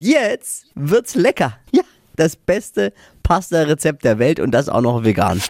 Jetzt 0.00 0.66
wird's 0.76 1.16
lecker. 1.16 1.58
Ja, 1.72 1.82
das 2.14 2.36
beste 2.36 2.92
Pasta-Rezept 3.24 4.04
der 4.04 4.20
Welt 4.20 4.38
und 4.38 4.52
das 4.52 4.68
auch 4.68 4.80
noch 4.80 5.02
vegan. 5.02 5.42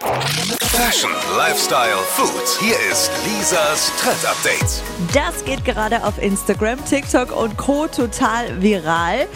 Fashion, 0.78 1.10
Lifestyle, 1.36 1.98
Food. 2.06 2.60
Hier 2.60 2.76
ist 2.92 3.10
Lisas 3.26 3.92
Trend 4.00 4.24
Update. 4.24 4.80
Das 5.12 5.44
geht 5.44 5.64
gerade 5.64 6.04
auf 6.04 6.22
Instagram, 6.22 6.78
TikTok 6.84 7.36
und 7.36 7.56
Co. 7.56 7.88
total 7.88 8.62
viral. 8.62 9.26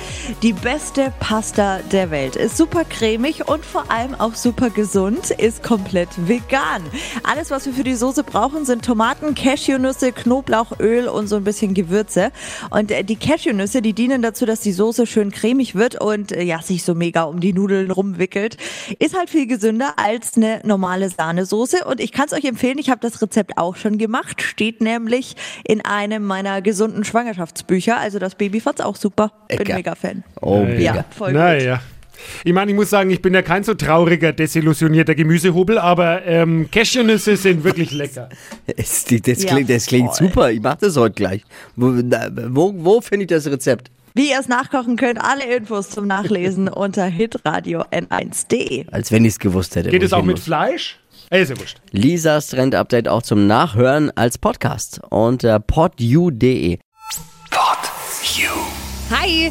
Die 0.41 0.53
beste 0.53 1.13
Pasta 1.19 1.81
der 1.91 2.13
Welt. 2.13 2.37
Ist 2.37 2.57
super 2.57 2.85
cremig 2.85 3.49
und 3.49 3.65
vor 3.65 3.91
allem 3.91 4.15
auch 4.15 4.37
super 4.37 4.71
gesund. 4.71 5.31
Ist 5.33 5.65
komplett 5.65 6.11
vegan. 6.29 6.85
Alles, 7.25 7.51
was 7.51 7.67
wir 7.67 7.73
für 7.73 7.83
die 7.83 7.97
Soße 7.97 8.23
brauchen, 8.23 8.65
sind 8.65 8.85
Tomaten, 8.85 9.35
Cashewnüsse, 9.35 10.13
Knoblauchöl 10.13 11.09
und 11.09 11.27
so 11.27 11.35
ein 11.35 11.45
bisschen 11.45 11.75
Gewürze. 11.75 12.31
Und 12.71 12.93
äh, 12.93 13.03
die 13.03 13.17
Cashewnüsse, 13.17 13.83
die 13.83 13.95
dienen 13.95 14.23
dazu, 14.23 14.47
dass 14.47 14.61
die 14.61 14.73
Soße 14.73 15.09
schön 15.09 15.33
cremig 15.33 15.75
wird 15.75 16.01
und 16.01 16.31
äh, 16.31 16.45
ja, 16.45 16.63
sich 16.63 16.85
so 16.85 16.95
mega 16.95 17.25
um 17.25 17.41
die 17.41 17.53
Nudeln 17.53 17.91
rumwickelt. 17.91 18.59
Ist 19.01 19.19
halt 19.19 19.29
viel 19.29 19.49
gesünder 19.49 19.95
als 19.97 20.37
eine 20.37 20.61
normale 20.63 21.11
Sahnesoße. 21.33 21.85
Und 21.85 22.01
ich 22.01 22.13
kann 22.13 22.27
es 22.27 22.33
euch 22.33 22.45
empfehlen, 22.45 22.79
ich 22.79 22.91
habe 22.91 23.01
das 23.01 23.21
Rezept 23.23 23.57
auch 23.57 23.77
schon 23.77 23.99
gemacht. 23.99 24.43
Steht 24.43 24.81
nämlich 24.81 25.35
in 25.67 25.85
einem 25.85 26.25
meiner 26.25 26.63
gesunden 26.63 27.05
Schwangerschaftsbücher. 27.05 27.99
Also 27.99 28.19
das 28.19 28.35
Baby 28.35 28.61
fand's 28.61 28.81
auch 28.81 28.97
super. 28.97 29.33
Bin 29.49 29.59
Lecker. 29.59 29.75
mega 29.75 29.95
Fan. 29.95 30.25
Oh, 30.41 30.59
Ja, 30.59 30.65
mega. 30.65 30.95
Ja, 30.97 31.05
voll 31.11 31.29
gut. 31.33 31.41
Naja. 31.41 31.81
Ich 32.45 32.53
meine, 32.53 32.71
ich 32.71 32.77
muss 32.77 32.91
sagen, 32.91 33.11
ich 33.11 33.21
bin 33.21 33.35
ja 33.35 33.43
kein 33.43 33.65
so 33.65 33.75
trauriger, 33.75 34.33
desillusionierter 34.33 35.17
Gemüsehobel, 35.17 35.77
aber 35.79 36.25
ähm, 36.25 36.69
Cashewnüsse 36.71 37.37
sind 37.37 37.65
wirklich 37.65 37.91
lecker. 37.93 38.29
Das, 38.77 39.07
Ja, 39.11 39.19
klingt, 39.35 39.69
das 39.71 39.87
klingt 39.87 40.15
super. 40.15 40.53
Ich 40.53 40.61
mach 40.61 40.77
das 40.77 40.97
heute 40.97 41.15
gleich. 41.15 41.43
Wo, 41.75 41.93
wo, 42.51 42.75
wo 42.77 43.01
finde 43.01 43.25
ich 43.25 43.29
das 43.29 43.47
Rezept? 43.47 43.91
Wie 44.15 44.31
ihr 44.31 44.39
es 44.39 44.47
nachkochen 44.47 44.97
könnt, 44.97 45.19
alle 45.21 45.57
Infos 45.57 45.89
zum 45.89 46.07
Nachlesen 46.07 46.69
unter 46.69 47.07
hitradio 47.07 47.81
n1.de. 47.91 48.85
Als 48.93 49.11
wenn 49.11 49.25
ich 49.25 49.33
es 49.33 49.39
gewusst 49.39 49.75
hätte. 49.75 49.91
Geht 49.91 50.03
es 50.03 50.13
auch 50.13 50.23
mit 50.23 50.37
muss. 50.37 50.45
Fleisch? 50.45 50.99
Äh, 51.33 51.43
ist 51.43 51.49
ja 51.49 51.59
wurscht. 51.59 51.79
Lisas 51.93 52.49
Trend-Update 52.49 53.09
auch 53.09 53.23
zum 53.23 53.47
Nachhören 53.47 54.11
als 54.15 54.37
Podcast 54.37 55.01
unter 55.09 55.61
podu.de. 55.61 56.77
Pod 57.51 57.79
You. 58.37 58.51
Hi! 59.11 59.51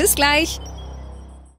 Bis 0.01 0.15
gleich. 0.15 0.59